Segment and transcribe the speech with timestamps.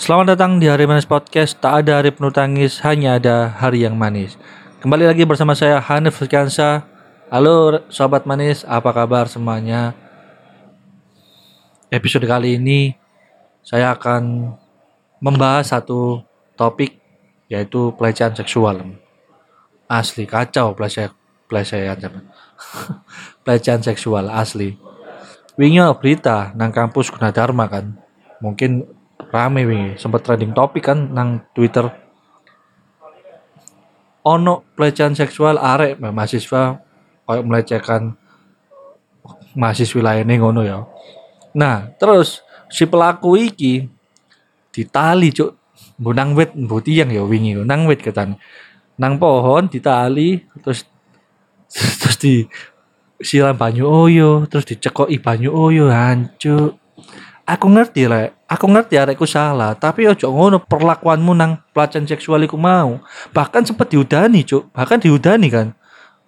[0.00, 1.60] Selamat datang di Hari Manis Podcast.
[1.60, 4.40] Tak ada hari penuh tangis, hanya ada hari yang manis.
[4.80, 6.88] Kembali lagi bersama saya Hanif Firkansa.
[7.28, 9.92] Halo sobat manis, apa kabar semuanya?
[11.92, 12.96] Episode kali ini
[13.60, 14.56] saya akan
[15.20, 16.24] membahas satu
[16.56, 16.96] topik
[17.52, 18.80] yaitu pelecehan seksual.
[19.84, 21.12] Asli kacau pelecehan
[21.44, 22.00] pelecehan
[23.44, 24.80] pelecehan seksual asli.
[25.60, 28.00] Wingi berita nang kampus Gunadarma kan.
[28.40, 28.99] Mungkin
[29.30, 29.90] rame wingi.
[29.96, 31.86] Sempat trending topik kan nang Twitter.
[34.26, 36.76] Ono pelecehan seksual arek mahasiswa
[37.24, 38.02] kayak melecehkan
[39.56, 40.84] mahasiswa lainnya ngono ya.
[41.56, 43.88] Nah, terus si pelaku iki
[44.74, 45.56] ditali cuk.
[46.00, 48.36] Mbok nang wit mbok tiang ya wingi nang wit ketan
[49.00, 50.84] nang pohon ditali terus
[52.00, 52.44] terus di
[53.20, 56.76] siram banyu oyo terus dicekoki banyu oyo hancur.
[57.48, 62.58] Aku ngerti lah aku ngerti arekku salah tapi ojo ngono perlakuanmu nang pelecehan seksual iku
[62.58, 62.98] mau.
[63.30, 64.74] Bahkan sempat diudani cuk.
[64.74, 65.70] Bahkan diudani kan.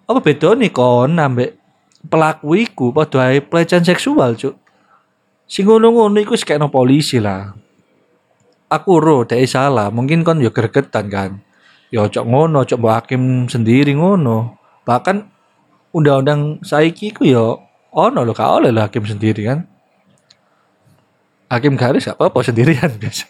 [0.07, 1.59] Apa beda nih kon ambek
[2.07, 4.55] pelaku iku padha pelecehan seksual cuk?
[5.43, 7.51] Sing ngono-ngono iku no polisi lah.
[8.71, 9.91] Aku ro dek salah.
[9.91, 11.43] Mungkin kon yo gregetan kan.
[11.91, 14.57] Yo cok ngono cok mbok hakim sendiri ngono.
[14.87, 15.17] Bahkan
[15.93, 17.61] undang-undang saiki ku yo
[17.93, 19.69] ono lo kau oleh hakim sendiri kan
[21.53, 23.29] hakim garis gak apa-apa sendirian biasa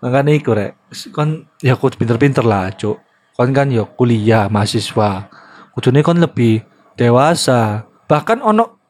[0.00, 0.72] makanya iku rek.
[1.12, 2.98] Kon ya kudu pinter-pinter lah cuk.
[3.36, 5.28] Kon kan yo kuliah mahasiswa.
[5.76, 6.64] Kudune kon lebih
[6.96, 7.86] dewasa.
[8.08, 8.80] Bahkan ono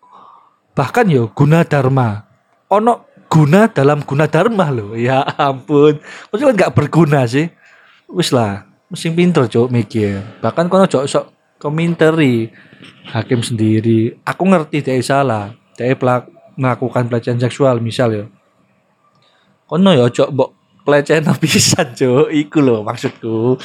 [0.74, 2.24] bahkan yo guna dharma.
[2.70, 5.98] Ono guna dalam guna dharma lo ya ampun.
[6.30, 7.50] Maksudnya nggak berguna sih.
[8.10, 10.42] Wis lah mesti pinter cok mikir.
[10.42, 11.24] Bahkan kono cok sok
[11.62, 12.50] komentari
[13.10, 14.18] hakim sendiri.
[14.26, 16.28] Aku ngerti dia salah dia pelak
[16.60, 18.24] melakukan pelecehan seksual misal ya.
[19.64, 20.50] Kono ya cok mbok
[20.84, 22.28] pelecehan pisan cok.
[22.28, 23.56] Iku lo maksudku.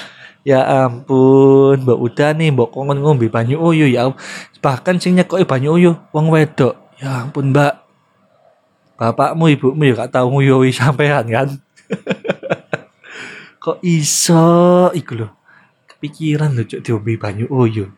[0.48, 4.16] Ya ampun mbok udah nih mbok kongon ngombe banyu uyu ya
[4.64, 6.80] bahkan sing nyekoi banyu uyu wong wedok.
[7.04, 7.84] Ya ampun mbak.
[8.96, 11.60] Bapakmu ibumu ya gak tahu nguyoi sampean kan?
[13.64, 14.88] Kok iso?
[14.96, 15.36] Iku loh
[15.92, 17.92] kepikiran loh cok diombe banyu uyu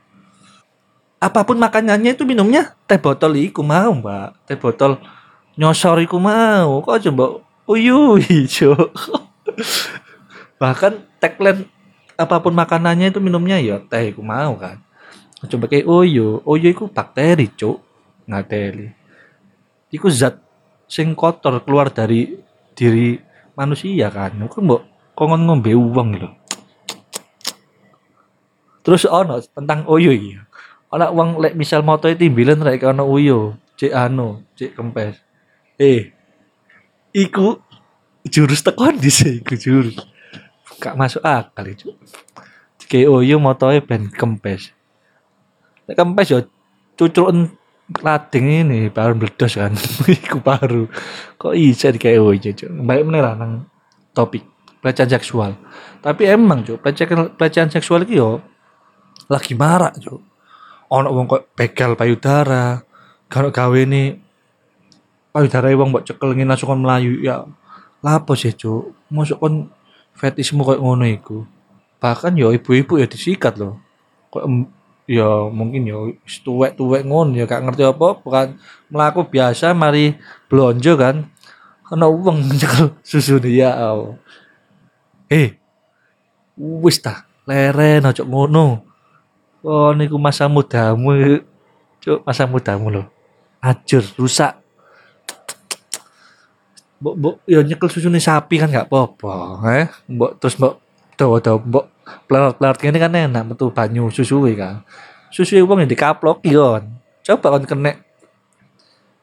[1.18, 4.38] apa pun makanannya itu minumnya teh botol iku mau mbak.
[4.46, 5.02] Teh botol
[5.58, 6.82] nyosor iku mau.
[6.86, 7.26] Kok coba
[7.68, 8.16] uyu
[8.48, 8.90] cok
[10.58, 11.68] bahkan tagline
[12.18, 14.82] apa pun makanannya itu minumnya ya teh iku mau kan.
[15.46, 17.78] Coba kayak uyu uyu iku bakteri cok
[18.28, 18.94] ngateli
[19.94, 20.38] iku zat
[20.88, 22.38] sing kotor keluar dari
[22.78, 23.18] diri
[23.58, 24.38] manusia kan.
[24.38, 24.82] Kok mbok
[25.18, 26.30] kongon ngombe uang gitu.
[28.86, 30.47] Terus ono tentang uyu iki
[30.88, 35.20] ono uang lek misal moto timbilan rek ono uyu cek anu cek kempes.
[35.76, 36.16] Eh
[37.12, 37.60] iku
[38.28, 40.00] jurus tekon di iku jurus.
[40.78, 41.92] Gak masuk akal itu
[42.88, 44.72] kayak uyu motoe ben kempes.
[45.92, 46.40] Lek kempes yo
[46.96, 47.52] cucuren
[47.88, 49.72] lading ini baru meledos kan.
[50.20, 50.92] Iku baru.
[51.40, 52.68] Kok bisa di kayak uyu cuk?
[52.84, 53.64] Baik meneh nang
[54.12, 54.44] topik
[54.84, 55.56] pelecehan seksual.
[56.04, 58.44] Tapi emang cuk pelecehan pelecehan seksual iki yo
[59.32, 60.20] lagi marak cuk
[60.88, 62.82] ono wong kok begal payudara.
[63.28, 64.16] Kalau gawe ini
[65.36, 67.44] payudara wong mbok cekel ngene langsung kon melayu ya
[68.00, 68.96] lapo sih cuk?
[69.12, 69.68] Masuk kon
[70.16, 71.44] fetismu kayak ngono iku?
[72.00, 73.80] Bahkan yo ibu-ibu ya disikat loh.
[74.32, 74.44] Kok
[75.08, 75.98] ya mungkin ya
[76.44, 78.48] tuwek-tuwek ngono ya gak ngerti apa bukan
[78.92, 80.16] melaku biasa mari
[80.48, 81.28] blonjo kan.
[81.88, 84.16] Ana wong nyekel susu ya Allah.
[85.28, 85.60] eh
[86.56, 88.87] wis ta leren ojo ngono
[89.68, 91.44] oh niku masa mudamu
[92.00, 93.06] cuk masa mudamu loh
[93.60, 94.56] hancur rusak.
[96.98, 99.34] Mbok mbok ya nyekel susune sapi kan gak apa-apa
[99.76, 99.88] eh.
[100.10, 100.80] Mbok terus mbok
[101.20, 101.86] dawa-dawa mbok
[102.26, 104.82] pelarat-pelarat gini kan enak metu banyu susuwe kan.
[105.30, 106.84] Susuwe wong yang dikaplok kon.
[107.28, 107.92] Coba kon kena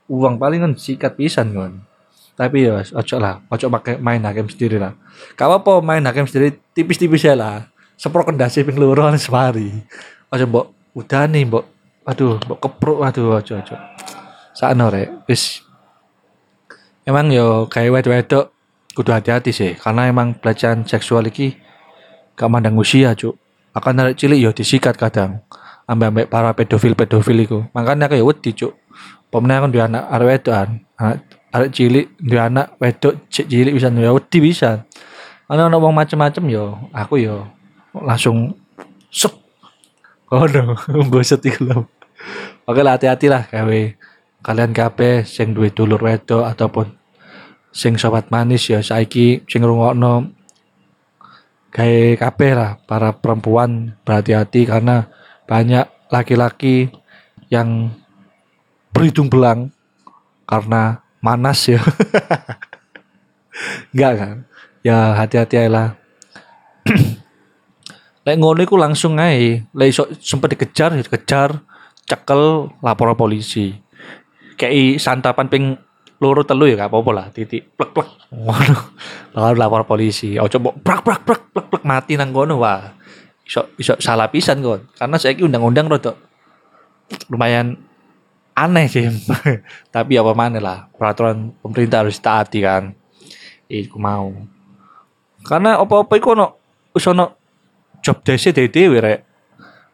[0.06, 1.82] uang paling kan sikat pisan kon.
[2.34, 4.94] Tapi ya ojo lah ojo pakai main hakim sendiri lah.
[5.34, 7.66] Gak apa main hakim sendiri tipis-tipis ya lah.
[7.94, 9.70] Sepro kendasi ping kan semari
[10.34, 10.66] ojo mbok
[10.98, 11.64] udah nih mbok
[12.02, 13.76] aduh mbok kepruk aduh ojo ojo
[14.54, 15.66] sakno rek wis.
[17.04, 18.44] Emang yo kayak wedok-wedok
[18.96, 21.52] kudu hati-hati sih karena emang pelecehan seksual iki
[22.32, 23.36] gak mandang usia cuk.
[23.74, 25.42] Akan narik cilik yo disikat kadang
[25.84, 27.58] ambek ambek para pedofil pedofil iku.
[27.76, 28.72] Makanya ya wedi cuk.
[29.28, 30.68] Pemenang kan dua anak arek wedokan
[31.52, 34.70] anak cilik dua anak wedok cik cilik bisa ya wedi bisa.
[35.44, 37.44] Ana ono wong macem-macem yo aku yo
[37.92, 38.56] langsung
[39.12, 39.43] sep
[40.34, 40.74] oh no
[41.12, 41.78] boset iku lho
[42.64, 43.80] Oke lah hati-hati lah gawe
[44.40, 46.96] kalian kabeh sing duwe dulur wedok ataupun
[47.70, 50.32] sing sobat manis ya saiki sing ngrungokno
[51.70, 55.12] gawe kabeh lah para perempuan berhati-hati karena
[55.44, 56.88] banyak laki-laki
[57.52, 57.92] yang
[58.94, 59.74] berhidung belang
[60.46, 61.82] karena manas ya.
[63.92, 64.36] Enggak kan?
[64.86, 65.98] Ya hati-hati lah.
[68.24, 69.60] Lek ngono iku langsung ae.
[69.76, 71.60] Lek iso sempet dikejar ya dikejar,
[72.08, 73.76] cekel lapor polisi.
[74.56, 75.64] Kayak santapan ping
[76.22, 78.08] loro telu ya gak apa-apa lah titik plek plek.
[78.32, 78.80] Ngono.
[79.36, 80.40] Lalu lapor polisi.
[80.40, 82.96] Oh coba prak prak prak plek plek mati nang ngono wah
[83.44, 84.88] iso iso salah pisan kon.
[84.96, 86.16] Karena saya undang-undang rada
[87.28, 87.76] lumayan
[88.56, 89.04] aneh sih.
[89.94, 92.96] Tapi apa mana lah peraturan pemerintah harus taati kan.
[93.68, 94.32] Iku mau.
[95.44, 96.46] Karena apa-apa iku ono
[96.96, 97.43] wis ono
[98.04, 99.24] job desk dhewe rek.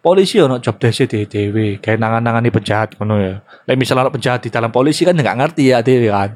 [0.03, 3.35] Polisi ono job desk dhewe kayak nangan-nangani penjahat ngono ya.
[3.71, 6.35] Lek misalnya ono penjahat di dalam polisi kan nggak ngerti ya dhewe kan.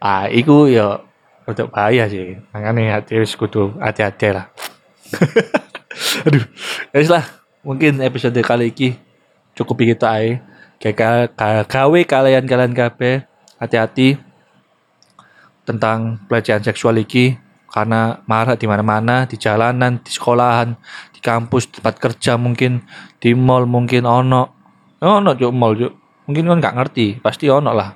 [0.00, 1.04] Ah iku ya
[1.44, 2.40] untuk bahaya sih.
[2.56, 4.48] Makanya hati kudu hati-hati lah.
[6.26, 6.44] Aduh
[6.96, 7.24] ya lah.
[7.60, 8.96] Mungkin episode kali ini
[9.52, 10.40] cukup gitu aja
[10.80, 11.36] kayak
[11.68, 13.28] gawe kalian kalian kabeh
[13.60, 14.16] hati-hati
[15.68, 17.36] tentang pelecehan seksual iki.
[17.70, 20.74] Karena marah di mana-mana di jalanan di sekolahan
[21.20, 22.80] di kampus tempat kerja mungkin
[23.20, 24.56] di mall mungkin ono.
[25.04, 25.92] Ono juk mall juk
[26.24, 27.92] mungkin kan nggak ngerti pasti ono lah.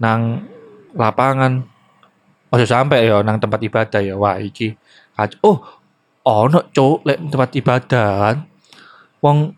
[0.00, 0.40] Nang
[0.96, 1.60] lapangan
[2.48, 4.16] oh sampai ya nang tempat ibadah ya.
[4.16, 4.72] Wah iki
[5.44, 5.60] oh
[6.24, 8.08] ono cuk lek tempat ibadah.
[8.32, 8.36] Kan
[9.20, 9.52] wong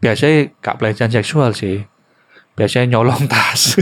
[0.00, 1.84] biasanya gak pelecehan seksual sih.
[2.56, 3.76] Biasanya nyolong tas.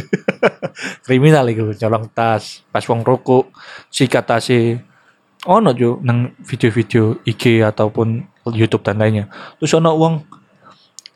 [1.07, 2.67] Kriminal itu nyolong tas.
[2.75, 3.55] Pas wong rokok
[3.95, 4.51] sikat tas
[5.45, 9.29] oh no jo nang video-video IG ataupun YouTube dan lainnya.
[9.61, 10.15] Terus ono wong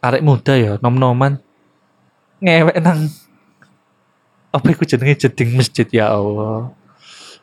[0.01, 1.43] arek muda ya nom-noman
[2.39, 3.11] ngewek nang
[4.49, 5.29] apa iku jenenge?
[5.29, 5.85] Jeding masjid.
[5.93, 6.73] Ya Allah.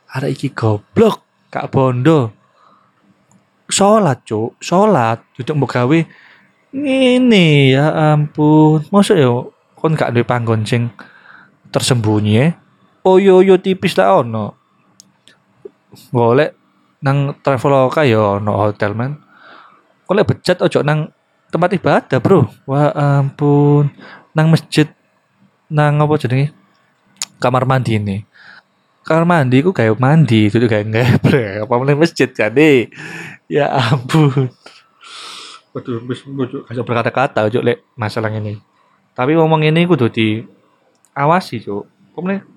[0.10, 1.22] Arek iki goblok
[1.54, 2.34] kak bondo.
[3.70, 4.58] Sholat cuk.
[4.62, 6.00] Sholat duduk mbok gawe.
[6.76, 7.48] Ini
[7.78, 8.86] ya ampun.
[8.90, 9.32] Masa ya
[9.78, 10.90] kon gak duwe panggon sing
[11.70, 12.48] tersembunyi ya.
[13.06, 14.58] Oh yo yo tipis lah ono.
[16.10, 16.65] Golek
[17.04, 19.20] nang Traveloka ya ono hotel man.
[20.06, 21.10] Golek bejat ojo nang
[21.50, 22.52] tempat ibadah, Bro.
[22.70, 23.90] Wah ampun.
[24.36, 24.92] Nang masjid
[25.72, 26.54] nang apa jenenge?
[27.42, 28.18] Kamar mandi ini.
[29.06, 31.66] Kamar mandi ku kayak mandi, itu kayak ngeble.
[31.66, 32.54] Apa meneh masjid kan,
[33.46, 34.50] Ya ampun.
[35.76, 36.24] Waduh, wis
[36.72, 38.56] kasih berkata-kata cuk lek masalah ini.
[39.12, 40.40] Tapi ngomong ini kudu di
[41.12, 41.84] awasi cuk.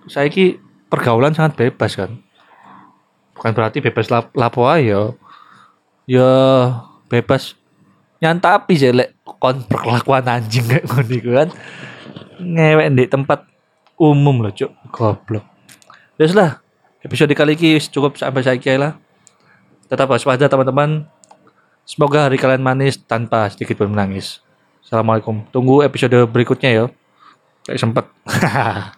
[0.07, 2.23] saya ki pergaulan sangat bebas kan.
[3.39, 5.15] Bukan berarti bebas lap lapo ayo.
[6.11, 6.29] Ya
[7.07, 7.55] bebas
[8.19, 11.49] nyantapi sih lek kon perlakuan anjing kayak iku kan.
[12.43, 13.47] Ngewek di tempat
[13.95, 14.75] umum loh cuk.
[14.91, 15.47] Goblok.
[16.19, 16.59] Ya lah.
[16.99, 18.93] Episode kali ini cukup sampai saya lah.
[19.87, 21.07] Tetap waspada teman-teman
[21.89, 24.45] Semoga hari kalian manis tanpa sedikit pun menangis.
[24.85, 25.49] Assalamualaikum.
[25.49, 26.85] Tunggu episode berikutnya ya.
[27.65, 28.05] Kayak sempet.